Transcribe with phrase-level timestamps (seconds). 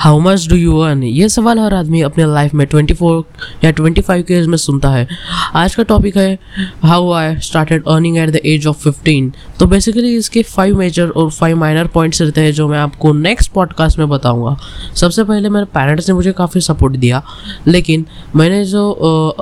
[0.00, 4.02] How much do you earn ये सवाल हर आदमी अपने लाइफ में 24 या 25
[4.02, 5.06] फाइव के एज में सुनता है।
[5.54, 6.38] आज का टॉपिक है
[6.82, 11.30] how I started earning at the age of 15 तो बेसिकली इसके फाइव मेजर और
[11.30, 14.56] फाइव माइनर पॉइंट्स रहते हैं जो मैं आपको नेक्स्ट पॉडकास्ट में बताऊँगा।
[14.94, 17.22] सबसे पहले मेरे पेरेंट्स ने मुझे काफ़ी सपोर्ट दिया
[17.66, 18.90] लेकिन मैंने जो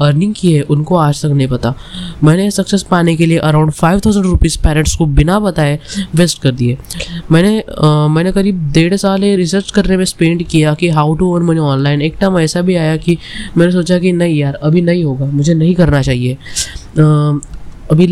[0.00, 1.74] अर्निंग की है उनको आज तक नहीं पता।
[2.24, 5.78] मैंने सक्सेस पाने के लिए around five thousand rupees parents को बिना बताए
[6.14, 6.76] वेस्ट कर दिए।
[7.32, 11.46] मैंने uh, मैंने करीब डेढ़ साल रिसर्च करने में स्पेंड किया कि how to earn
[11.46, 13.16] money online एक टाइम ऐसा भी आया कि
[13.56, 16.36] मैंने सोचा कि नहीं यार, अभी नहीं होगा, मुझे नहीं करना चाहिए।
[17.90, 18.06] अभी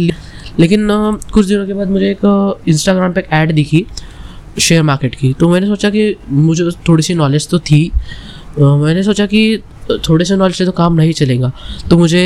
[0.60, 0.88] लेकिन
[1.32, 3.84] कुछ दिनों के बाद मुझे एक इंस्टाग्राम पे एक ऐड दिखी
[4.60, 7.91] शेयर मार्केट की। तो मैंने सोचा कि मुझे थोड़ी सी नॉलेज तो थी।
[8.58, 9.62] मैंने सोचा कि
[10.08, 11.52] थोड़े से नॉलेज से तो काम नहीं चलेगा।
[11.91, 12.22] तो मुझे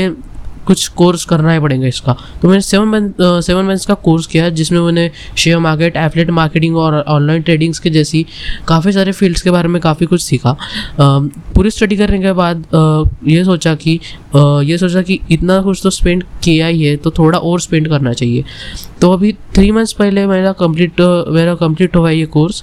[0.70, 4.44] कुछ कोर्स करना ही पड़ेगा इसका। तो मैंने सेवन मंथ सेवन मंथ्स का कोर्स किया
[4.44, 8.24] है जिसमें मैंने शेयर मार्केट एफलेट मार्केटिंग और ऑनलाइन ट्रेडिंग्स के जैसी
[8.68, 10.56] काफ़ी सारे फील्ड्स के बारे में काफ़ी कुछ सीखा।
[10.98, 12.64] पूरी स्टडी करने के बाद
[13.26, 13.98] ये सोचा कि
[14.36, 18.12] ये सोचा कि इतना कुछ तो स्पेंड किया ही है तो थोड़ा और स्पेंड करना
[18.12, 18.44] चाहिए।
[19.00, 22.62] तो अभी थ्री मंथ्स पहले मेरा कंप्लीट मेरा कंप्लीट हुआ ये कोर्स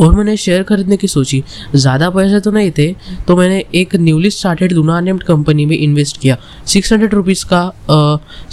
[0.00, 1.42] और मैंने शेयर खरीदने की सोची।
[1.74, 2.86] ज़्यादा पैसे तो नहीं थे
[3.26, 6.36] तो मैंने एक newly started Luna named company में इन्वेस्ट किया।
[6.66, 7.62] सिक्स हंड्रेड रुपीज़ का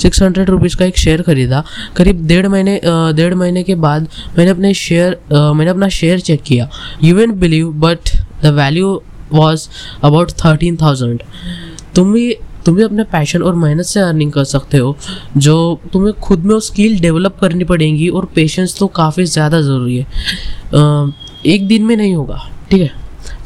[0.01, 1.63] सिक्स हंड्रेड रुपीज़ का एक शेयर खरीदा।
[1.97, 2.79] करीब डेढ़ महीने
[3.15, 6.69] डेढ़ महीने के बाद मैंने अपने शेयर मैंने अपना शेयर चेक किया।
[7.03, 8.09] You an believe but
[8.43, 9.67] the value was
[10.03, 11.23] about thirteen thousand
[11.95, 12.29] तुम भी
[12.67, 14.95] तुम भी अपने पैशन और मेहनत से अर्निंग कर सकते हो,
[15.37, 19.97] जो तुम्हें खुद में वो स्किल डेवलप करनी पड़ेगी और पेशेंस तो काफ़ी ज़्यादा ज़रूरी
[19.97, 20.05] है।
[21.45, 22.39] एक दिन में नहीं होगा,
[22.71, 22.91] ठीक है?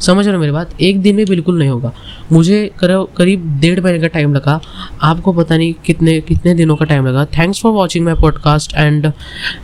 [0.00, 0.70] समझ रहे हो मेरी बात?
[0.80, 1.92] एक दिन में बिल्कुल नहीं होगा।
[2.32, 4.60] मुझे करीब डेढ़ महीने का टाइम लगा।
[5.02, 9.06] आपको पता नहीं कितने कितने दिनों का टाइम लगा। Thanks for watching my podcast and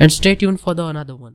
[0.01, 1.27] and stay tune for the another one